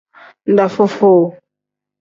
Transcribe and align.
Dafuu-fuu. 0.55 1.21